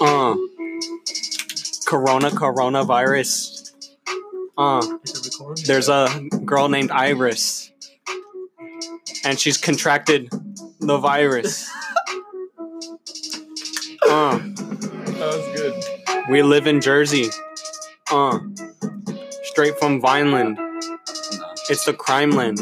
[0.00, 0.34] Uh.
[1.86, 3.72] Corona, coronavirus.
[4.58, 4.82] Uh.
[5.04, 5.64] Is it recording?
[5.66, 6.08] There's a
[6.44, 7.70] girl named Iris,
[9.24, 10.30] and she's contracted
[10.80, 11.70] the virus.
[14.08, 16.30] Uh, That was good.
[16.30, 17.26] we live in Jersey.
[18.12, 18.38] Uh,
[19.42, 20.56] straight from Vineland.
[21.68, 22.60] It's the crime land.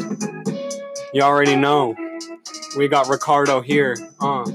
[1.13, 1.95] You already know.
[2.77, 3.95] We got Ricardo here.
[4.19, 4.49] Uh,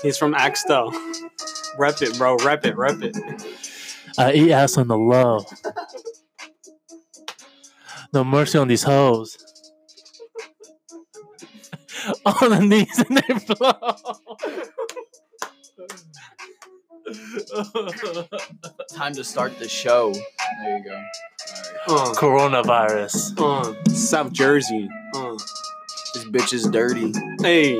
[0.00, 0.92] he's from Axtell.
[1.78, 2.36] Rep it, bro.
[2.38, 2.76] Rep it.
[2.76, 3.16] Rep it.
[4.18, 5.44] I eat ass on the low.
[8.12, 9.38] No mercy on these hoes.
[12.26, 13.94] on the knees and they flow.
[18.94, 20.12] Time to start the show.
[20.12, 21.02] There you go.
[21.88, 22.08] All right.
[22.08, 23.38] Uh, Coronavirus.
[23.40, 24.88] uh, South Jersey.
[25.14, 25.36] Uh,
[26.14, 27.12] This bitch is dirty.
[27.42, 27.76] hey.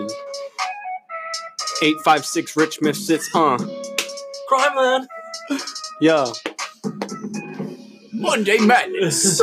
[1.80, 3.28] 856 Rich Myth sits.
[3.34, 3.56] Uh,
[4.48, 5.08] Crime land.
[6.00, 6.32] yeah.
[8.14, 9.40] Monday Madness.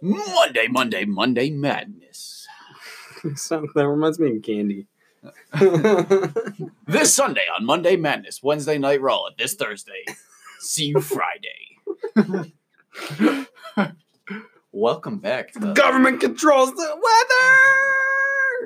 [0.00, 2.46] Monday, Monday, Monday Madness.
[3.50, 4.86] That reminds me of candy.
[6.86, 10.04] This Sunday on Monday Madness, Wednesday Night Raw, this Thursday.
[10.60, 11.78] See you Friday.
[14.72, 17.93] Welcome back to Government controls the weather.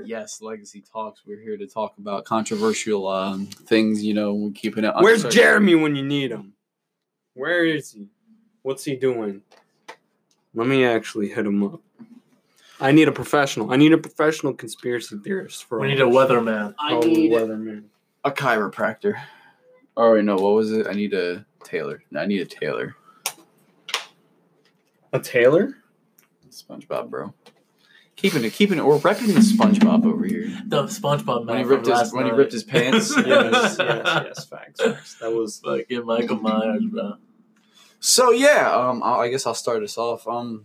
[0.07, 1.23] Yes, Legacy Talks.
[1.27, 5.37] We're here to talk about controversial um, things, you know, we're keeping it Where's uncertain.
[5.43, 6.53] Jeremy when you need him?
[7.35, 8.09] Where is he?
[8.63, 9.43] What's he doing?
[10.55, 11.81] Let me actually hit him up.
[12.81, 13.73] I need a professional.
[13.73, 16.75] I need a professional conspiracy theorist for We need a weatherman.
[16.79, 17.85] I Oh, need weatherman.
[18.25, 19.21] a chiropractor.
[19.97, 20.87] Oh, wait, no, what was it?
[20.87, 22.03] I need a tailor.
[22.11, 22.95] No, I need a tailor.
[25.13, 25.77] A tailor?
[26.51, 27.35] SpongeBob, bro.
[28.19, 28.85] Keeping it, keeping it.
[28.85, 30.49] We're repping the SpongeBob over here.
[30.67, 31.47] The SpongeBob.
[31.47, 33.15] When he from ripped his last when he ripped his pants.
[33.17, 34.45] yes, yes, yes.
[34.45, 35.15] Facts, facts.
[35.21, 37.15] That was Fucking Michael Myers, bro.
[38.01, 40.27] So yeah, um, I I guess I'll start us off.
[40.27, 40.65] Um,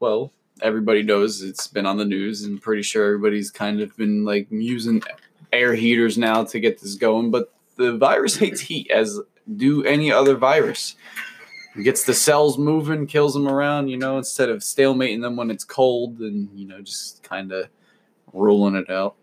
[0.00, 4.24] well, everybody knows it's been on the news, and pretty sure everybody's kind of been
[4.24, 5.00] like using
[5.52, 7.30] air heaters now to get this going.
[7.30, 9.20] But the virus hates heat, as
[9.56, 10.96] do any other virus.
[11.76, 13.88] Gets the cells moving, kills them around.
[13.88, 17.68] You know, instead of stalemating them when it's cold, and you know, just kind of
[18.32, 19.14] ruling it out.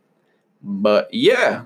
[0.62, 1.66] But yeah,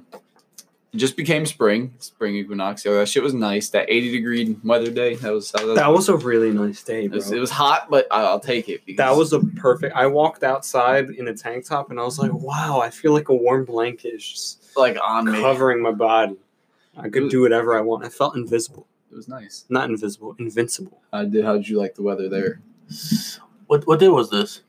[0.92, 2.86] it just became spring, spring equinox.
[2.86, 3.70] Oh, that shit was nice.
[3.70, 5.16] That 80 degree weather day.
[5.16, 7.18] That was that was, that was a really nice day, it bro.
[7.18, 8.84] was, it was hot, but I'll take it.
[8.86, 9.96] Because that was a perfect.
[9.96, 13.30] I walked outside in a tank top and I was like, "Wow, I feel like
[13.30, 15.40] a warm blanket is just like on me.
[15.40, 16.38] covering my body.
[16.98, 18.04] I could do whatever I want.
[18.04, 19.66] I felt invisible, It was nice.
[19.70, 22.62] not invisible, invincible." How did how did you like the weather there?
[23.68, 24.62] What what day was this?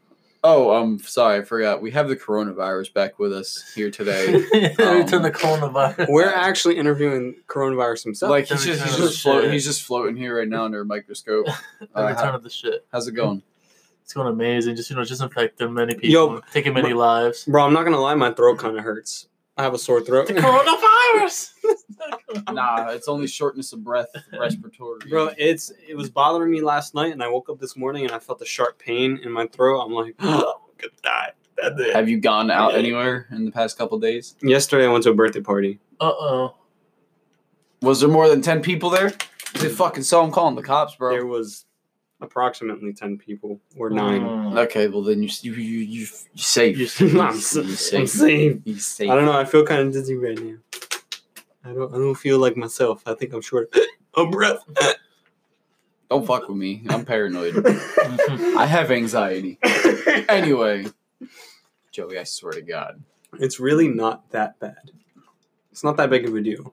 [0.42, 1.82] Oh, I'm um, sorry, I forgot.
[1.82, 4.32] We have the coronavirus back with us here today.
[4.54, 6.06] Return the coronavirus.
[6.08, 8.30] We're actually interviewing coronavirus himself.
[8.30, 9.52] like he's just he's just of floating.
[9.52, 11.46] He's just floating here right now under a microscope.
[11.80, 12.86] the Uh, return how- of the shit.
[12.90, 13.42] how's it going?
[14.02, 14.76] It's going amazing.
[14.76, 17.44] Just you know, just infecting many people, Yo, taking many lives.
[17.44, 19.28] Bro, I'm not gonna lie, my throat kind of hurts.
[19.60, 20.26] I have a sore throat.
[20.28, 21.50] The coronavirus.
[22.52, 25.00] Nah, it's only shortness of breath, respiratory.
[25.10, 28.12] Bro, it's it was bothering me last night, and I woke up this morning and
[28.12, 29.80] I felt a sharp pain in my throat.
[29.84, 31.32] I'm like, I'm gonna die.
[31.60, 31.94] That's it.
[31.94, 34.34] have you gone out anywhere in the past couple days?
[34.40, 35.78] Yesterday, I went to a birthday party.
[36.00, 36.54] Uh oh.
[37.82, 39.12] Was there more than ten people there?
[39.58, 41.10] They fucking saw him calling the cops, bro.
[41.12, 41.66] There was
[42.20, 44.22] approximately ten people or nine.
[44.22, 44.58] Mm.
[44.66, 46.00] Okay, well then you you you you
[46.34, 47.00] you safe.
[47.00, 48.08] You I'm, You s- I'm safe.
[48.10, 48.60] safe.
[48.64, 49.10] You safe.
[49.10, 49.38] I don't know.
[49.38, 50.56] I feel kind of dizzy right now.
[51.64, 51.92] I don't.
[51.94, 53.02] I don't feel like myself.
[53.06, 53.74] I think I'm short
[54.14, 54.64] of breath.
[56.10, 56.82] Don't fuck with me.
[56.88, 57.64] I'm paranoid.
[58.56, 59.58] I have anxiety.
[60.28, 60.86] Anyway,
[61.90, 63.02] Joey, I swear to God.
[63.40, 64.92] it's really not that bad.
[65.72, 66.72] It's not that big of a deal,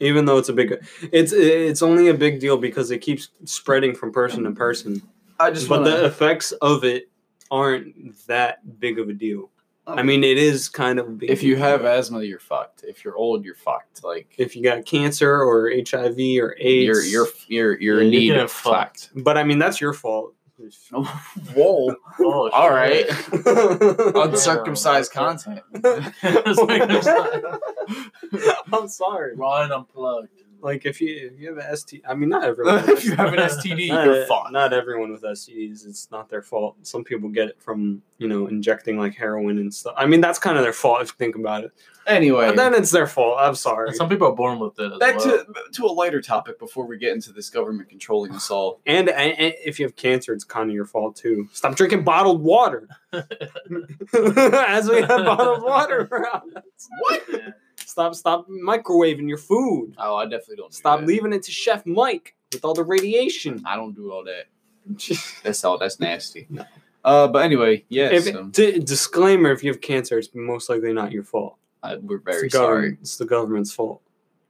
[0.00, 0.74] even though it's a big.
[1.12, 5.02] It's it's only a big deal because it keeps spreading from person to person.
[5.40, 7.10] I just But want the effects of it
[7.50, 9.50] aren't that big of a deal.
[9.86, 11.30] I mean, it is kind of big.
[11.30, 11.64] if you deal.
[11.64, 12.84] have asthma, you're fucked.
[12.86, 14.04] If you're old, you're fucked.
[14.04, 18.12] Like if you got cancer or HIV or AIDS, you're you're you're you're Yeah, in
[18.12, 19.10] you're need getting of fucked.
[19.16, 20.34] But I mean, that's your fault.
[21.54, 21.94] Whoa!
[22.20, 23.06] Oh, All right,
[24.16, 25.60] uncircumcised content.
[28.72, 29.36] I'm sorry.
[29.36, 30.28] Ryan unplugged.
[30.60, 32.88] Like if you if you have a STD, I mean not everyone.
[32.88, 34.52] if you have an STD, not, you're fucked.
[34.52, 36.76] not everyone with STDs, it's not their fault.
[36.82, 39.94] Some people get it from you know injecting like heroin and stuff.
[39.96, 41.72] I mean that's kind of their fault if you think about it.
[42.06, 43.36] Anyway, But then it's their fault.
[43.38, 43.88] I'm sorry.
[43.88, 44.92] And some people are born with it.
[44.92, 45.44] As back well.
[45.44, 48.80] to to a lighter topic before we get into this government controlling us all.
[48.86, 51.48] And, and, and if you have cancer, it's kind of your fault too.
[51.52, 52.88] Stop drinking bottled water.
[53.12, 56.88] As we have bottled water around us.
[57.00, 57.28] What?
[57.98, 59.92] Stop stop microwaving your food.
[59.98, 60.70] Oh, I definitely don't.
[60.70, 61.06] Do Stop that.
[61.08, 63.60] leaving it to Chef Mike with all the radiation.
[63.66, 64.44] I don't do all that.
[65.42, 65.78] That's all.
[65.78, 66.46] That's nasty.
[66.48, 66.64] No.
[67.04, 68.10] Uh, but anyway, yeah.
[68.12, 71.56] if, so, d- disclaimer: If you have cancer, it's most likely not your fault.
[71.82, 72.98] I, we're very the sorry.
[73.00, 74.00] It's the government's fault.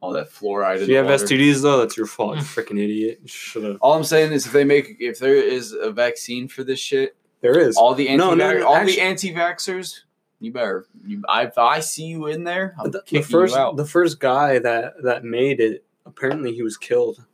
[0.03, 0.83] All that fluoride.
[0.83, 1.25] If you have water.
[1.25, 2.37] STDs, though, that's your fault.
[2.37, 3.23] You freaking idiot.
[3.25, 3.79] Should have.
[3.81, 7.17] All I'm saying is, if they make, if there is a vaccine for this shit,
[7.41, 7.77] There is.
[7.79, 10.01] all the anti, No, no, no, all actually- the anti-vaxxers,
[10.41, 10.87] you better.
[11.07, 13.77] You, I, if I see you in there, I'm the, the first you out.
[13.77, 17.25] the first guy that that made it apparently he was killed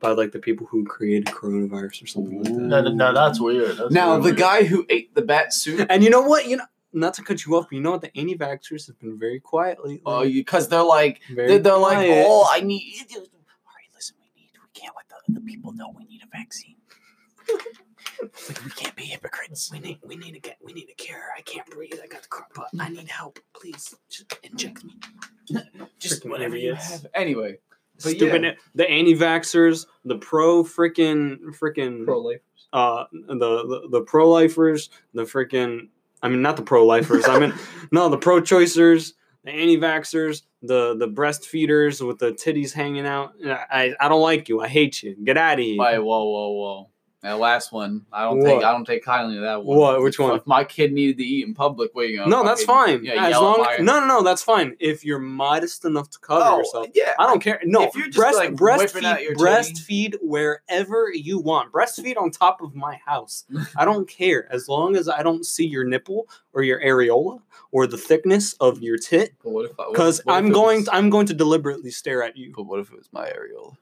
[0.00, 2.60] by like the people who created coronavirus or something like that.
[2.60, 3.76] No, no, no, that's weird.
[3.76, 4.38] That's now, really the weird.
[4.38, 6.46] guy who ate the bat suit, And you know what?
[6.46, 8.02] You know, not to cut you off, but you know what?
[8.02, 10.02] The anti-vaxxers have been very quiet lately.
[10.04, 12.82] oh, because they're like, very they're, they're like, oh, I need.
[13.14, 16.36] All right, listen, we need, we can't let the, the people know we need a
[16.36, 16.76] vaccine.
[18.48, 19.70] Like, we can't be hypocrites.
[19.72, 21.18] We need, we need to get, we need a cure.
[21.36, 21.94] I can't breathe.
[22.02, 23.38] I got the crop, but I need help.
[23.54, 24.94] Please, just inject me.
[25.98, 26.86] Just Freaking whatever idiots.
[26.88, 27.06] you have.
[27.14, 27.58] Anyway,
[28.02, 28.42] But Stupid.
[28.42, 28.52] yeah.
[28.74, 32.40] The anti-vaxxers, the pro freaking freaking pro-life.
[32.72, 35.88] uh the the, the pro lifers, the freaking
[36.22, 37.52] I mean not the pro lifers, I mean
[37.92, 39.12] no the pro choicers,
[39.44, 43.32] the anti vaxxers, the the breastfeeders with the titties hanging out.
[43.44, 44.60] I I don't like you.
[44.60, 45.16] I hate you.
[45.22, 45.76] Get out of here.
[45.78, 46.90] Wait, whoa, whoa, whoa.
[47.22, 48.56] That last one, I don't take.
[48.56, 48.64] What?
[48.64, 49.78] I don't take kindly to that one.
[49.78, 50.02] What?
[50.02, 50.34] Which one?
[50.34, 53.04] If my kid needed to eat in public, what you gonna no, that's fine.
[53.04, 54.76] Yeah, as long no no no that's fine.
[54.80, 56.88] If you're modest enough to cover Oh, yourself.
[56.94, 57.14] yeah.
[57.20, 57.60] I don't care.
[57.64, 61.70] No, If you're just, breast, like, breastfeed, whipping out your titty- breastfeed wherever you want.
[61.70, 63.44] Breastfeed on top of my house.
[63.76, 67.40] I don't care as long as I don't see your nipple or your areola
[67.70, 69.32] or the thickness of your tit.
[69.42, 69.78] What if?
[69.78, 72.52] I- what- Because I'm going, was- I'm going to deliberately stare at you.
[72.56, 73.76] but what if it was my areola?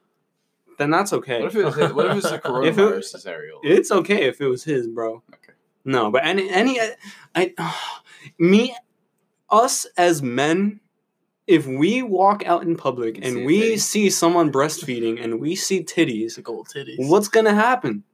[0.81, 1.43] Then that's okay.
[1.43, 1.93] What if it was?
[1.93, 3.71] What if it was the If it-?
[3.71, 5.23] It's okay if it was his, bro.
[5.35, 5.53] Okay.
[5.85, 6.81] No, but any any
[7.35, 7.53] I
[8.39, 8.75] me
[9.51, 10.81] us as men
[11.47, 15.55] if we walk out in public You see and we see someone breastfeeding and we
[15.55, 16.97] see titties, Big old titties.
[17.11, 18.05] what's gonna happen?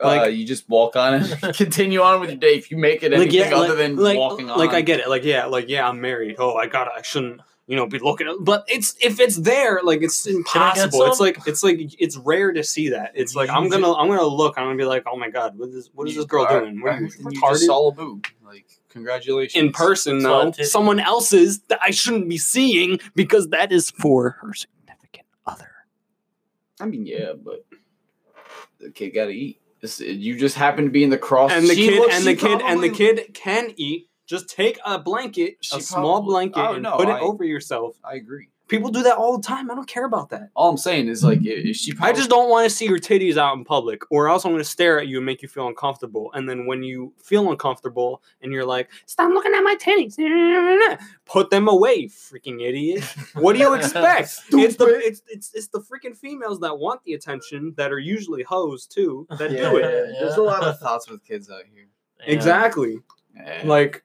[0.00, 2.54] uh, you just walk on it, continue on with your day.
[2.54, 5.08] If you make it anything other like, than like, walking on, like I get it.
[5.08, 6.36] Like yeah, like yeah, I'm married.
[6.38, 8.34] Oh, I gotta, I shouldn't, you know, be looking at.
[8.40, 11.04] But it's if it's there, like it's impossible.
[11.06, 13.12] It's like it's like it's rare to see that.
[13.14, 14.58] It's like I'm gonna I'm gonna look.
[14.58, 16.80] I'm gonna be like, oh my god, what is what is this girl doing?
[16.80, 18.26] What are you, You just saw a boob.
[18.44, 19.62] Like congratulations.
[19.64, 20.64] in person Saw though, titty.
[20.64, 25.70] someone else's that I shouldn't be seeing because that is for her significant other.
[26.80, 27.64] I mean, yeah, but
[28.80, 29.60] the kid got to eat.
[29.80, 31.50] It's- you just happen to be in the cross.
[31.52, 34.08] And the She kid looks- and the she kid and the kid can eat.
[34.32, 37.20] Just take a blanket, She a small probably- blanket, Oh, and no, put it I-
[37.20, 37.98] over yourself.
[38.02, 38.48] I agree.
[38.68, 39.70] People do that all the time.
[39.70, 40.48] I don't care about that.
[40.56, 41.92] All I'm saying is like, i- if she.
[41.92, 44.52] I Probably, just don't want to see your titties out in public, or else I'm
[44.52, 46.30] going to stare at you and make you feel uncomfortable.
[46.32, 50.16] And then when you feel uncomfortable and you're like, "Stop looking at my titties,"
[51.26, 53.04] put them away, freaking idiot.
[53.34, 54.30] What do you expect?
[54.52, 58.42] it's the it's, it's it's the freaking females that want the attention that are usually
[58.42, 59.82] hoes too that Yeah, do it.
[59.82, 61.88] Yeah, There's a lot of thoughts with kids out here.
[62.26, 62.32] Yeah.
[62.32, 63.00] Exactly.
[63.38, 63.42] Eh.
[63.62, 63.66] Yeah.
[63.68, 64.04] Like,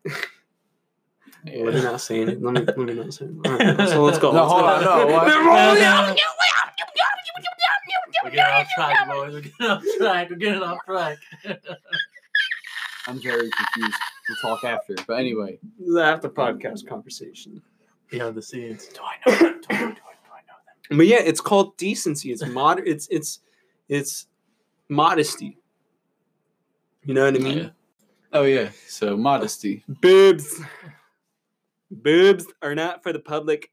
[1.46, 1.64] Yeah.
[1.64, 2.42] let me not say it.
[2.42, 3.32] Let me let me not say it.
[3.46, 4.32] All right, so let's go.
[4.32, 4.68] No, let's hold go.
[4.68, 6.20] on, no, what?
[8.24, 9.34] We're getting off track, boys.
[9.34, 10.30] We're getting off track.
[10.30, 11.18] We're getting off track.
[13.08, 13.98] I'm very confused.
[14.28, 14.96] We'll talk after.
[15.08, 17.62] But anyway, the after podcast conversation.
[18.10, 18.88] Behind the scenes.
[18.88, 19.62] do I know them?
[19.62, 19.98] Do I, do I, do I know
[20.90, 20.98] them?
[20.98, 22.32] But yeah, it's called decency.
[22.32, 22.82] It's mod.
[22.86, 23.40] It's it's
[23.88, 24.28] it's
[24.90, 25.58] modesty.
[27.04, 27.58] You know what I mean?
[27.58, 27.70] Yeah.
[28.34, 28.70] Oh yeah.
[28.88, 29.84] So modesty.
[29.88, 30.60] Boobs.
[31.90, 33.72] Boobs are not for the public.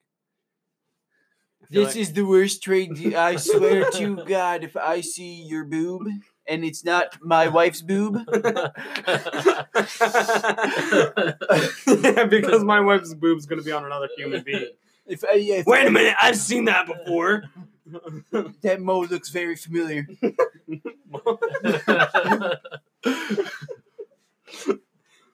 [1.70, 3.14] This like- is the worst trade.
[3.14, 6.06] I swear to God, if I see your boob
[6.46, 9.64] and it's not my wife's boob, yeah,
[12.28, 14.66] because my wife's boob's gonna be on another human being.
[15.06, 17.44] if, I, if Wait a minute, I've seen that before.
[18.62, 20.06] that mole looks very familiar.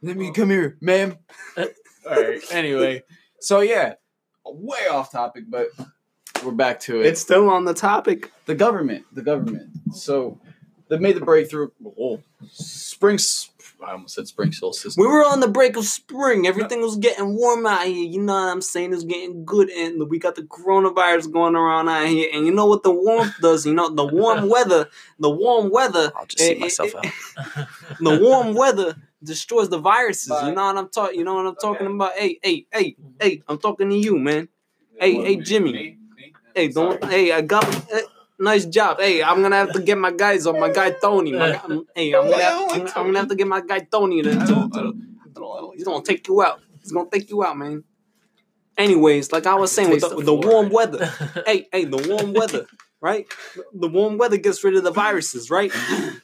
[0.03, 1.19] Let me come here, ma'am.
[1.59, 1.67] All
[2.07, 2.41] right.
[2.51, 3.03] Anyway,
[3.41, 3.95] so yeah,
[4.47, 5.69] way off topic, but
[6.43, 7.07] we're back to it.
[7.07, 8.33] it's still on the topic.
[8.47, 9.05] the government.
[9.13, 9.69] The government.
[9.93, 10.41] So
[10.89, 11.69] they made the breakthrough.
[11.79, 13.19] Whoa, spring.
[13.83, 14.97] I almost said spring solstice.
[14.97, 16.47] We were on the break of spring.
[16.47, 18.05] Everything was getting warm out here.
[18.05, 18.93] You know what I'm saying?
[18.93, 22.29] It's getting good, and we got the coronavirus going around out here.
[22.33, 23.67] And you know what the warmth does?
[23.67, 24.89] You know the warm weather.
[25.19, 26.11] The warm weather.
[26.17, 27.11] I'll just see eh, eh, myself eh,
[27.57, 27.69] out.
[28.01, 30.29] The warm weather destroys the viruses.
[30.45, 31.19] You know what I'm talking.
[31.19, 31.95] You know what I'm talking Okay.
[31.95, 32.13] about?
[32.13, 33.43] Hey, hey, hey, hey!
[33.49, 34.49] I'm talking to you, man.
[34.99, 35.73] Hey, hey, Jimmy.
[35.73, 35.97] Me?
[36.17, 36.33] Me?
[36.55, 37.03] Hey, don't.
[37.05, 37.65] Hey, I got.
[37.93, 38.03] eh,
[38.39, 38.99] nice job.
[39.01, 40.59] Hey, I'm gonna have to get my guys on.
[40.59, 41.33] My guy Tony.
[41.33, 41.63] My guy,
[41.95, 44.31] hey, I'm gonna, have, I'm, I'm gonna have to get my guy Tony to.
[44.31, 44.93] I to, don't, I to
[45.35, 46.61] don't, I don't, He's gonna take you out.
[46.83, 47.85] He's gonna take you out, man.
[48.79, 51.05] Anyways, like I was saying, with the the warm weather,
[51.47, 52.67] hey, hey, the warm weather,
[53.01, 53.27] right?
[53.73, 55.73] The warm weather gets rid of the viruses, right?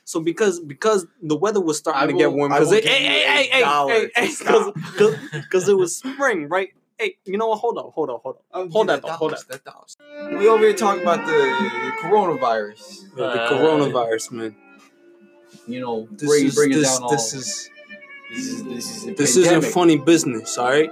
[0.05, 3.23] So because because the weather was starting I to get warm, because hey, hey, hey,
[3.23, 4.75] hey, hey, dollar hey, to hey, stop.
[5.33, 6.71] because it was spring, right?
[6.99, 7.59] Hey, you know what?
[7.59, 8.71] Hold up, hold up, hold up.
[8.73, 10.39] Hold that, hold that.
[10.39, 13.11] We over here talking about the coronavirus.
[13.11, 14.57] The, the Uh, coronavirus, man.
[15.67, 17.11] You know, This bring, is bring it this, down all.
[17.11, 17.71] this is
[18.31, 20.91] this is this is a this isn't funny business, all right?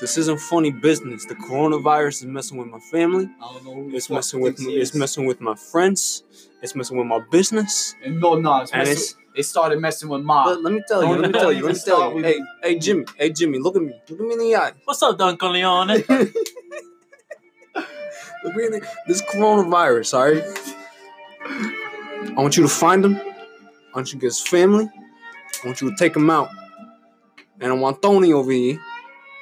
[0.00, 1.24] This isn't funny business.
[1.24, 3.30] The coronavirus is messing with my family.
[3.42, 6.22] I don't know who It's messing with this it's messing with my friends.
[6.62, 7.94] It's messing with my business.
[8.04, 10.46] And no, no, it's And messing, it's- it started messing with mom.
[10.46, 12.22] But let me tell you, let me tell you, let me tell you.
[12.24, 13.92] Hey, hey Jimmy, hey Jimmy, look at me.
[14.08, 14.72] Look at me in the eye.
[14.84, 15.88] What's up, Duncan Leone?
[18.44, 20.44] Look me in the this coronavirus, alright?
[22.36, 23.16] I want you to find him.
[23.16, 24.88] I want you to get his family.
[25.62, 26.48] I want you to take him out.
[27.60, 28.80] And I want Tony over here.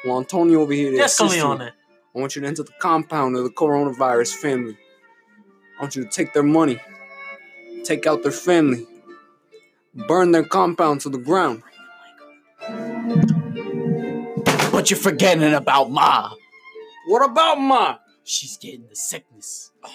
[0.04, 1.44] I Antonio over here to yes, assist you.
[1.44, 1.62] Leone.
[1.62, 4.76] I want you to enter the compound of the coronavirus family.
[5.78, 6.80] I want you to take their money,
[7.84, 8.86] take out their family,
[10.06, 11.62] burn their compound to the ground.
[14.70, 16.32] But you're forgetting about Ma.
[17.06, 17.98] What about Ma?
[18.24, 19.72] She's getting the sickness.
[19.82, 19.90] Oh,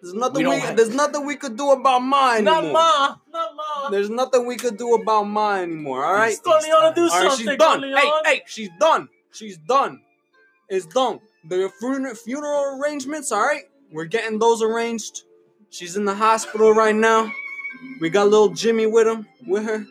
[0.00, 2.62] There's nothing We we, have- there's nothing we could do about Ma anymore.
[2.62, 3.16] Not Ma.
[3.32, 3.88] Not Ma.
[3.90, 6.04] There's nothing we could do about Ma anymore.
[6.04, 6.36] All right.
[6.44, 7.30] Don Leone, do All right.
[7.30, 7.38] something.
[7.48, 7.80] She's done.
[7.80, 9.08] Don Hey, hey, she's done.
[9.32, 10.00] She's done.
[10.68, 11.20] It's done.
[11.48, 13.32] The funeral funeral arrangements.
[13.32, 13.64] All right.
[13.90, 15.22] We're getting those arranged.
[15.70, 17.30] She's in the hospital right now.
[18.00, 19.84] We got little Jimmy with him, with her.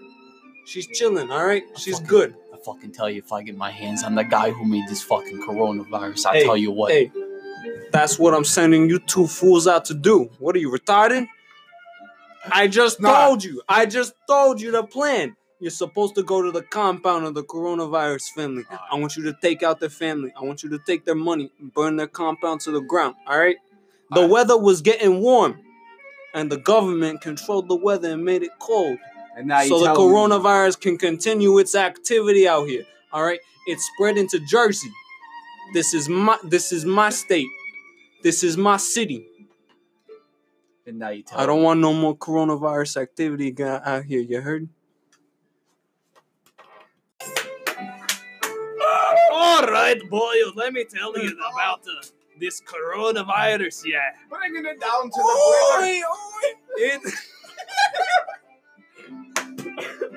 [0.65, 1.29] She's chilling.
[1.31, 1.63] All right.
[1.77, 2.35] She's fucking- good.
[2.53, 5.01] I fucking tell you, if I get my hands on the guy who made this
[5.03, 6.91] fucking coronavirus, I Hey, tell you what.
[6.91, 7.11] Hey,
[7.91, 10.29] that's what I'm sending you two fools out to do.
[10.39, 11.27] What are you retarded?
[12.51, 13.25] I just Nah.
[13.25, 13.61] told you.
[13.67, 15.35] I just told you the plan.
[15.59, 18.63] You're supposed to go to the compound of the coronavirus family.
[18.91, 20.31] I want you to take out their family.
[20.39, 23.15] I want you to take their money and burn their compound to the ground.
[23.25, 23.57] All right?
[24.11, 25.59] The weather was getting warm,
[26.33, 28.97] and the government controlled the weather and made it cold
[29.35, 32.85] And now you so the tell me- coronavirus can continue its activity out here.
[33.11, 34.91] All right, it spread into Jersey.
[35.73, 37.47] This is my this is my state.
[38.23, 39.25] This is my city.
[40.85, 41.65] And now you tell I don't me.
[41.65, 44.21] want no more coronavirus activity go- out here.
[44.21, 44.69] You heard?
[49.31, 50.33] All right, boy.
[50.55, 52.05] Let me tell you about uh,
[52.39, 53.83] this coronavirus.
[53.85, 53.99] Yeah.
[54.29, 55.23] Bringing it down to the.
[55.79, 56.53] Oi, oi.
[56.77, 57.01] It,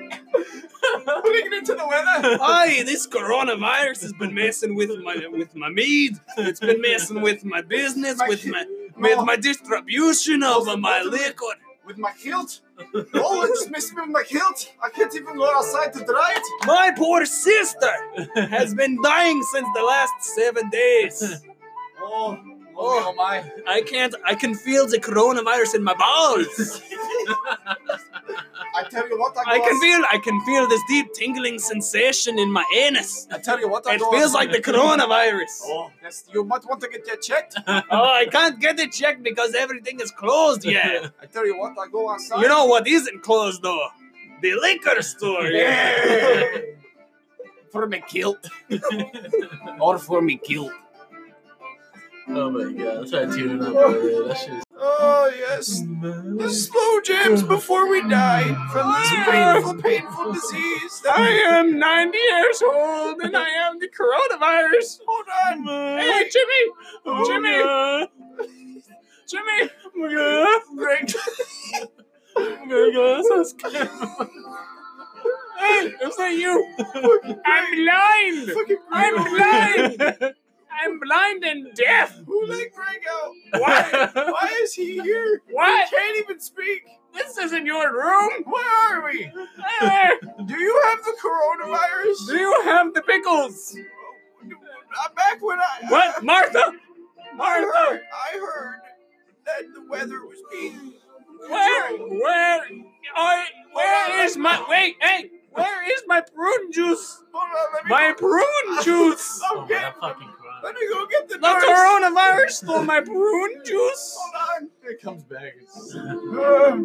[1.23, 2.37] Bringing it to the weather.
[2.41, 6.17] Aye, this coronavirus has been messing with my with my meat.
[6.37, 8.65] It's been messing with my business, with my
[8.97, 11.45] with my distribution of uh, my liquor.
[11.83, 12.61] With my kilt?
[13.15, 14.71] Oh, it's messing with my kilt.
[14.83, 16.43] I can't even go outside to dry it.
[16.67, 17.91] My poor sister
[18.35, 21.41] has been dying since the last seven days.
[21.99, 22.37] Oh,
[22.77, 23.05] Oh.
[23.07, 23.43] oh, my.
[23.67, 24.15] I can't.
[24.25, 26.81] I can feel the coronavirus in my balls.
[28.73, 30.01] I tell you what, I, I can feel.
[30.11, 33.27] I can feel this deep tingling sensation in my anus.
[33.31, 35.61] I tell you what, I It feels like the coronavirus.
[35.71, 37.55] Oh, yes, you might want to get that checked.
[37.67, 41.11] Oh, I can't get it checked because everything is closed yet.
[41.21, 42.41] I tell you what, I go outside.
[42.41, 43.87] You know what isn't closed though?
[44.41, 45.43] The liquor store.
[45.43, 46.57] Yeah.
[47.71, 48.47] For me kilt.
[49.79, 50.73] or for me kilt.
[52.33, 53.73] Oh my god, I'm trying to tune it up.
[53.73, 54.27] Bro.
[54.27, 54.63] That shit is.
[54.83, 55.83] Oh, yes.
[56.01, 61.03] The slow jams before we die from this painful, painful disease.
[61.09, 65.01] I am 90 years old and I am the coronavirus.
[65.05, 65.65] Hold on.
[65.99, 66.71] Hey, Jimmy!
[67.05, 67.57] Oh Jimmy!
[69.27, 69.69] Jimmy!
[69.85, 71.13] Oh my God, Greg.
[72.35, 72.47] Oh
[75.59, 76.53] hey, is that you?
[77.45, 78.51] I'm blind!
[78.91, 80.35] I'm blind!
[80.71, 82.20] I'm blind and deaf!
[82.41, 83.33] Who let Greg out?
[83.61, 84.09] Why?
[84.13, 85.41] Why is he here?
[85.51, 85.89] What?
[85.89, 86.81] He can't even speak.
[87.13, 88.31] This isn't your room!
[88.45, 89.29] Where are we?
[90.45, 92.27] Do you have the coronavirus?
[92.27, 93.75] Do you have the pickles?
[94.43, 95.87] Uh, back when I.
[95.89, 96.23] What?
[96.23, 96.71] Martha!
[97.33, 97.65] I Martha!
[97.65, 98.01] heard,
[98.33, 98.79] I heard
[99.45, 100.93] that the weather was being
[101.47, 101.97] Where?
[101.97, 102.61] Where?
[103.15, 104.95] I, where is my wait?
[105.01, 107.23] Hey, where is my prune juice?
[107.33, 108.27] Hold on, let me My go.
[108.27, 109.39] prune juice.
[109.43, 109.75] Oh, Okay.
[109.77, 110.40] I'm fucking crying.
[110.63, 111.63] Let me go get the The nurse.
[111.65, 114.17] coronavirus stole my prune juice.
[114.19, 114.69] Hold on.
[114.83, 115.53] It comes back.
[115.61, 115.95] It's...
[115.95, 116.77] Uh,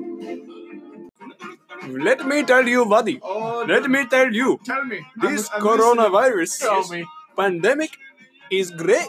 [1.89, 3.19] let me tell you, buddy.
[3.23, 5.01] Oh, Let me tell you, Tell me.
[5.21, 7.05] this I'm- I'm coronavirus Tell me.
[7.37, 7.91] pandemic
[8.51, 9.09] is great.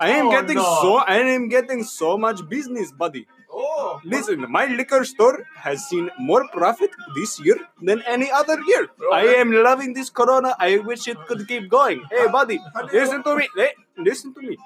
[0.00, 0.78] I am Oh, getting no.
[0.82, 3.26] so I am getting so much business, buddy.
[3.56, 8.88] Oh, Listen, my liquor store has seen more profit this year than any other year.
[9.12, 10.56] I am loving this corona.
[10.58, 12.02] I wish it could keep going.
[12.10, 12.32] Hey, ah.
[12.32, 12.58] buddy,
[12.92, 13.48] listen to me.
[13.56, 14.56] Hey, listen to me.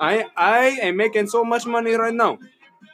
[0.00, 2.38] I I am making so much money right now.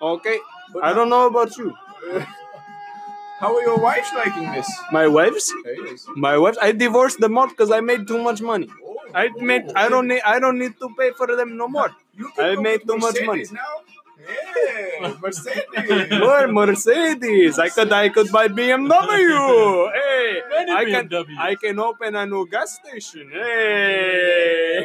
[0.00, 0.38] Okay,
[0.82, 1.72] I don't know about you.
[3.40, 4.68] how are your wives liking this?
[4.92, 6.06] My wives, yes.
[6.16, 6.58] my wives.
[6.60, 8.68] I divorced them all because I made too much money.
[8.84, 9.72] Oh, I made.
[9.74, 10.20] I don't need.
[10.20, 11.90] I don't need to pay for them no more.
[12.12, 13.48] You can I made too much money.
[13.52, 13.84] Now?
[14.28, 16.10] Yeah, Mercedes.
[16.18, 17.58] More Mercedes.
[17.58, 17.92] I could.
[17.92, 19.90] I could buy BMW.
[20.04, 20.40] Hey,
[20.72, 21.08] I can.
[21.38, 23.30] I can open a new gas station.
[23.32, 24.84] Hey.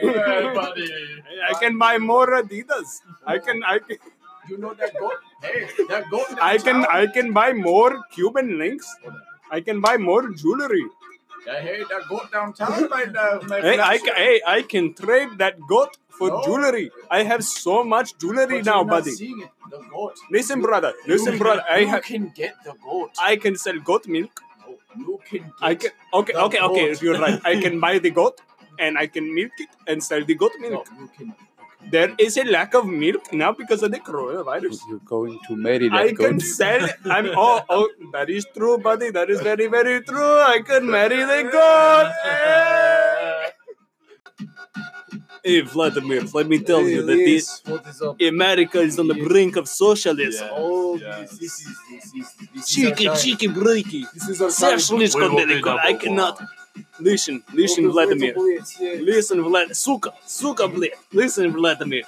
[0.53, 0.89] Buddy.
[1.49, 3.01] I can buy more Adidas.
[3.25, 3.63] I can.
[3.63, 3.97] I can.
[4.49, 5.13] You know that goat?
[5.41, 6.27] Hey, that goat.
[6.41, 6.85] I can.
[6.85, 8.95] I can buy more Cuban links.
[9.51, 10.85] I can buy more jewelry.
[11.47, 14.07] Yeah, hey, that goat downtown might, uh, might Hey, I flash can.
[14.07, 14.13] you.
[14.23, 16.41] Hey, I can trade that goat for No.
[16.45, 16.85] jewelry.
[17.09, 19.11] I have so much jewelry But now, you're not buddy.
[19.21, 19.49] seeing it.
[19.71, 20.15] The goat.
[20.37, 20.93] Listen, brother.
[21.07, 21.63] Listen, You brother.
[21.67, 23.11] can- I you can get the goat.
[23.31, 24.41] I can sell goat milk.
[24.67, 25.91] No, you can get I can.
[26.21, 26.87] Okay, the okay, okay.
[26.93, 27.01] goat.
[27.07, 27.39] You're right.
[27.53, 28.41] I can buy the goat
[28.87, 30.87] and I can milk it and sell the goat No, milk.
[31.03, 31.35] you can.
[31.91, 34.79] There is a lack of milk now because of the coronavirus.
[34.89, 36.41] You're going to marry that I can goat.
[36.41, 36.87] sell.
[37.17, 37.27] I'm.
[37.43, 39.11] Oh, oh, that is true, buddy.
[39.11, 40.35] That is very, very true.
[40.55, 42.11] I can marry the goat.
[42.25, 42.95] Hey,
[45.49, 47.37] Hey, Vladimir, let me tell you that the,
[47.71, 48.21] what is up?
[48.21, 50.47] America is on the brink of socialism.
[50.47, 50.53] Yeah.
[50.63, 51.21] Oh, Yeah.
[51.21, 54.03] this, this is this is this is Cheeky, cheeky, breaky.
[54.13, 54.51] This is our.
[54.51, 55.69] Socialist We will be America.
[55.69, 56.35] number I cannot.
[56.99, 58.33] Listen, listen, Vladimir.
[59.11, 59.75] Listen, Vlad.
[59.75, 60.91] Suka, Suka, Bled.
[61.11, 62.03] Listen, Vladimir.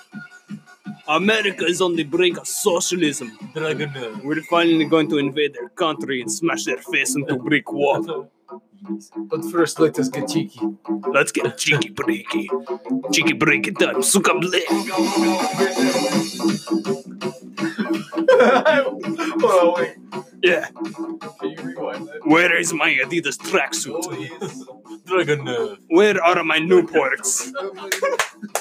[1.12, 3.38] America is on the brink of socialism.
[3.54, 4.24] Dragoner.
[4.24, 8.32] We're finally going to invade their country and smash their face into brick wall.
[9.18, 10.62] But first, let us get cheeky.
[11.12, 12.48] Let's get cheeky breaky.
[13.12, 14.02] Cheeky breaky time.
[14.02, 14.64] Suka, Bled.
[19.42, 19.98] Hold on, wait.
[20.42, 20.68] Yeah.
[21.42, 22.22] Can you rewind that?
[22.24, 24.02] Where is my Adidas tracksuit?
[24.08, 24.64] Oh, yes.
[25.06, 25.78] Dragoner.
[25.90, 27.52] Where are my Newports?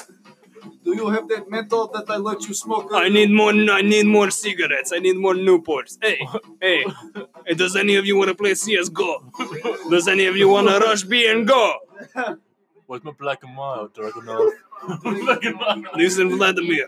[0.83, 2.89] Do you have that menthol that I let you smoke?
[2.93, 3.51] I need more.
[3.51, 4.91] I need more cigarettes.
[4.91, 5.97] I need more Newports.
[6.01, 6.19] Hey,
[6.61, 6.85] hey,
[7.45, 9.31] hey does any of you want to play CS:GO?
[9.89, 11.73] Does any of you want to rush B and go?
[12.87, 14.51] What's my black and mild, Dragoner?
[15.03, 15.87] black and mild.
[15.95, 16.87] Listen, Vladimir.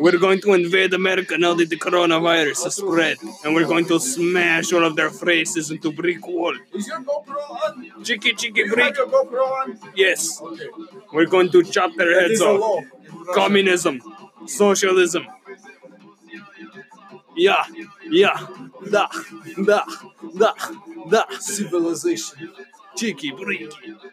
[0.00, 3.98] We're going to invade America now that the coronavirus has spread, and we're going to
[4.00, 6.54] smash all of their faces into brick wall.
[6.72, 8.04] Is your GoPro on?
[8.04, 8.96] Chicky, chicky, brick.
[8.96, 9.78] your GoPro on?
[9.94, 10.68] Yes, Okay.
[11.12, 12.84] we're going to chop their heads off.
[13.34, 14.00] Communism,
[14.46, 15.26] socialism.
[17.36, 17.64] Yeah,
[18.10, 18.46] yeah,
[18.90, 19.08] da,
[19.64, 19.82] da,
[20.38, 20.52] da,
[21.10, 21.24] da.
[21.40, 22.52] Civilization.
[22.96, 23.98] Cheeky, breaky.